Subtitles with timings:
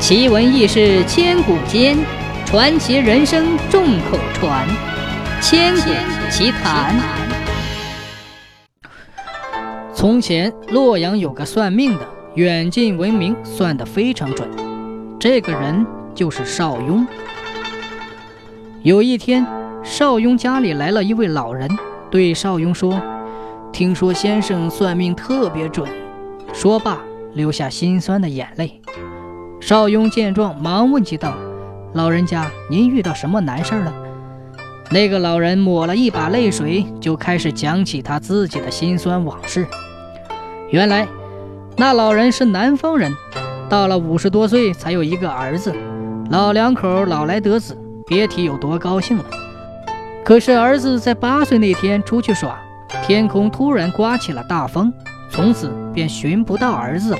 [0.00, 1.96] 奇闻异事千古间，
[2.46, 4.66] 传奇人生众口传。
[5.42, 5.90] 千古
[6.30, 6.96] 奇谈。
[9.94, 14.48] 从前，洛阳有个算命的，远近闻名，算得非常准。
[15.20, 17.06] 这个人就是邵雍。
[18.82, 19.46] 有一天，
[19.84, 21.68] 邵雍家里来了一位老人，
[22.10, 22.98] 对邵雍说
[23.70, 25.86] ：“听说先生算命特别准。”
[26.54, 26.98] 说罢，
[27.34, 28.80] 流下心酸的眼泪。
[29.60, 31.34] 邵雍见状，忙问起道
[31.94, 33.92] ：“老人家，您遇到什么难事了？”
[34.90, 39.66] 那个老人抹了一把泪水，就开始讲起他自己的辛酸往事。
[40.70, 41.06] 原来，
[41.76, 43.14] 那老人是南方人，
[43.68, 45.72] 到了五十多岁才有一个儿子，
[46.30, 49.24] 老两口老来得子，别提有多高兴了。
[50.24, 52.58] 可是儿子在八岁那天出去耍，
[53.04, 54.92] 天空突然刮起了大风。
[55.30, 57.18] 从此便寻不到儿子了。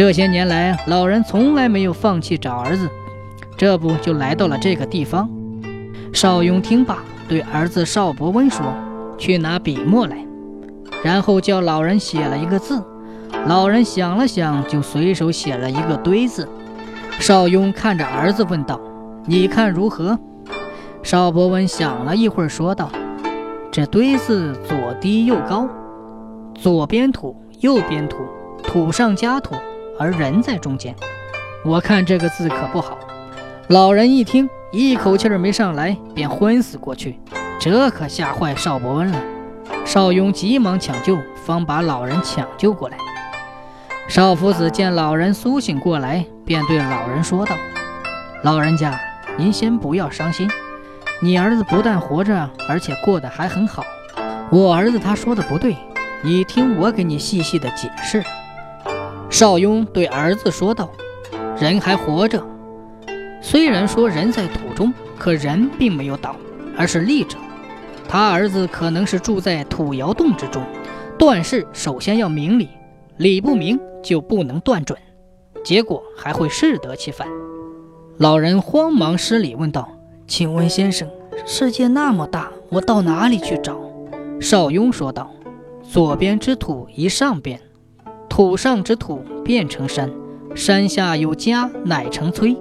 [0.00, 2.88] 这些年来，老人从来没有放弃找儿子，
[3.54, 5.28] 这不就来到了这个地方。
[6.10, 8.64] 邵雍听罢，对儿子邵伯温说
[9.18, 10.16] ：“去拿笔墨来。”
[11.04, 12.82] 然后叫老人写了一个字。
[13.44, 16.48] 老人想了想，就随手写了一个“堆”字。
[17.18, 18.80] 邵雍看着儿子问道
[19.28, 20.18] ：“你看如何？”
[21.04, 22.90] 邵伯温想了一会儿，说道
[23.70, 25.68] ：“这‘堆’字左低右高。”
[26.56, 28.16] 左边土，右边土，
[28.62, 29.54] 土上加土，
[30.00, 30.96] 而人在中间。
[31.62, 32.98] 我看这个字可不好。
[33.68, 37.20] 老人一听，一口气儿没上来，便昏死过去。
[37.60, 39.20] 这可吓坏邵伯温了。
[39.84, 42.96] 邵雍急忙抢救，方把老人抢救过来。
[44.08, 47.54] 邵夫子见老人苏醒过来，便对老人说道
[48.42, 48.98] ：“老人家，
[49.36, 50.48] 您先不要伤心。
[51.20, 53.84] 你儿子不但活着，而且过得还很好。
[54.50, 55.76] 我儿子他说的不对。”
[56.22, 58.22] 你听我给你细细的解释。
[59.30, 60.90] 邵雍对儿子说道
[61.56, 62.44] ：“人还活着，
[63.40, 66.34] 虽然说人在土中，可人并没有倒，
[66.76, 67.38] 而是立着。
[68.08, 70.60] 他儿子可能是住在土窑洞之中。
[71.16, 72.68] 断事首先要明理，
[73.18, 74.98] 理不明就不能断准，
[75.62, 77.28] 结果还会适得其反。”
[78.18, 79.88] 老人慌忙施礼问道
[80.26, 81.08] ：“请问先生，
[81.46, 83.80] 世界那么大，我到哪里去找？”
[84.40, 85.30] 邵雍说道。
[85.82, 87.60] 左边之土移上边，
[88.40, 90.10] 土上之土变成山，
[90.54, 92.56] 山下有家乃成崔，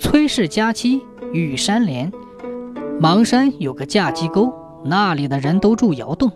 [0.00, 1.00] 崔氏家妻
[1.32, 2.10] 与山连，
[3.00, 4.52] 邙山有个架鸡沟，
[4.84, 6.32] 那里的人都住窑洞，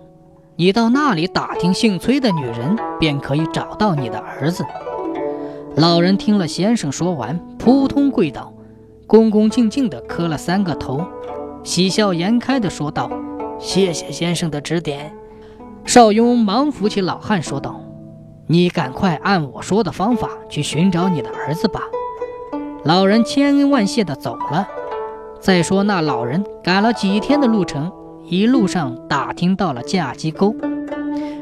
[0.54, 4.64] 你到那里打听姓崔的女人，便可以找到你的儿子。
[5.75, 8.54] 老人听了先生说完，扑通跪倒，
[9.04, 11.04] 恭恭敬敬地磕了三个头，
[11.64, 13.10] 喜笑颜开地说道
[13.59, 15.12] ：“谢谢先生的指点。”
[15.84, 17.80] 邵雍忙扶起老汉，说道
[18.50, 21.82] ：“你赶快按我说的方法去寻找你的儿子吧。”
[22.82, 24.66] 老人千恩万谢地走了。
[25.38, 27.92] 再说那老人赶了几天的路程，
[28.24, 30.52] 一路上打听到了架鸡沟，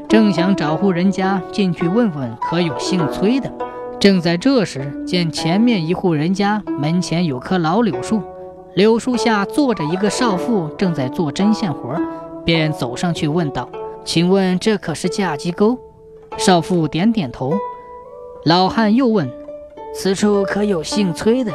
[0.07, 3.51] 正想找户人家进去问问可有姓崔的。
[3.99, 8.21] 正在这时，见前面一户人家门前有棵老柳树，
[8.75, 11.99] 柳树下坐着一个少妇，正在做针线活，
[12.45, 13.67] 便走上去问道。
[14.05, 15.75] 请问这可是架鸡沟？
[16.39, 17.53] 少妇点点头。
[18.45, 19.29] 老汉又问
[19.93, 21.51] ：“此处可有姓崔的？”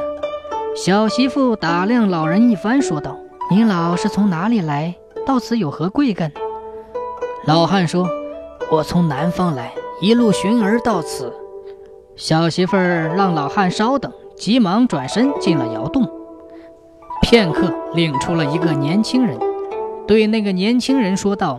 [0.77, 3.17] 小媳妇打量老人一番，说道
[3.51, 4.95] ：“您老是从哪里来？
[5.27, 6.31] 到此有何贵干？”
[7.47, 8.07] 老汉说
[8.71, 9.73] ：“我从南方来，
[10.03, 11.33] 一路寻儿到此。”
[12.15, 16.07] 小媳妇儿让老汉稍等，急忙转身进了窑洞。
[17.23, 19.39] 片刻，领出了一个年轻人，
[20.07, 21.59] 对那个年轻人说道。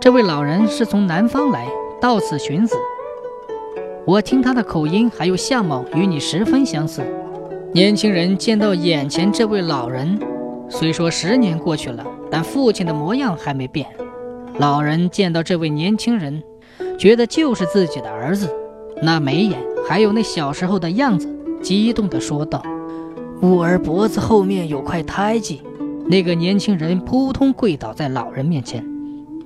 [0.00, 1.66] 这位老人是从南方来
[2.04, 2.76] 到此寻子，
[4.04, 7.02] 我听他的口音还有相貌与你十分相似。
[7.72, 10.20] 年轻人见到眼前这位老人，
[10.68, 13.88] 虽说十年过去了，但父亲的模样还没变。
[14.58, 16.42] 老人见到这位年轻人，
[16.98, 18.54] 觉得就是自己的儿子，
[19.00, 21.26] 那眉眼还有那小时候的样子，
[21.62, 22.62] 激动地说道
[23.40, 25.62] ：“吾儿脖子后面有块胎记。”
[26.06, 28.84] 那个年轻人扑通跪倒在老人面前。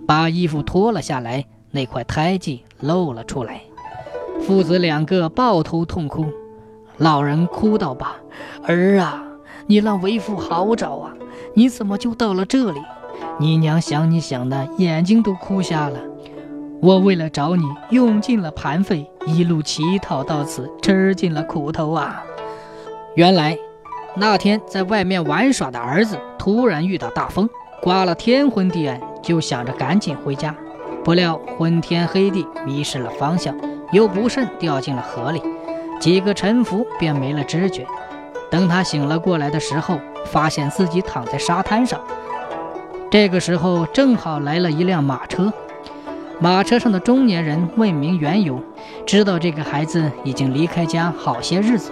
[0.08, 3.61] 把衣服脱了下来，那块胎记露了出来。
[4.41, 6.26] 父子两个抱头痛哭。
[6.97, 8.17] 老人哭道：“吧，
[8.67, 9.23] 儿啊，
[9.67, 11.15] 你让为父好找啊！
[11.55, 12.81] 你怎么就到了这里？
[13.38, 15.99] 你娘想你想的眼睛都哭瞎了。
[16.81, 22.25] 我为了找你，用尽了盘费，一路乞讨到此，吃尽了苦头啊！
[23.14, 23.56] 原来
[24.14, 27.49] 那天在外面玩耍的儿子，突然遇到大风，
[27.82, 29.00] 刮了天昏地暗。
[29.23, 30.55] 就想着赶紧回家，
[31.05, 33.55] 不料昏天黑地，迷失了方向，
[33.93, 35.43] 又不慎掉进了河里。
[35.99, 37.87] 几个沉浮便没了知觉。
[38.50, 42.00] 等他醒了过来的时候，发现自己躺在沙滩上。
[43.11, 45.53] 这个时候正好来了一辆马车，
[46.39, 48.62] 马车上的中年人问明缘由，
[49.06, 51.91] 知道这个孩子已经离开家好些日子，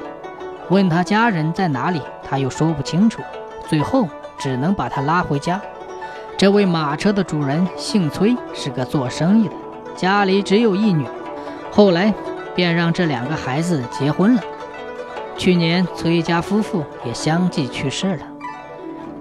[0.69, 3.23] 问他家人在哪里，他又说不清楚，
[3.69, 4.07] 最后
[4.39, 5.61] 只能把他拉回家。
[6.39, 9.55] 这位马车的主人姓崔，是个做生意的，
[9.97, 11.07] 家里只有一女，
[11.71, 12.13] 后来
[12.55, 14.43] 便让这两个孩子结婚了。
[15.39, 18.27] 去年崔家夫妇也相继去世了。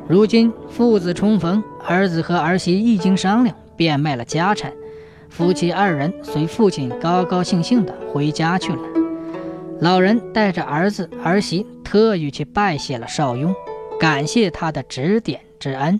[0.09, 4.73] 如今父子重逢，儿子和儿媳一经商量，变卖了家产，
[5.29, 8.79] 夫妻二人随父亲高高兴兴地回家去了。
[9.79, 13.56] 老人带着儿子儿媳特意去拜谢了邵雍，
[13.97, 16.00] 感谢他的指点之恩。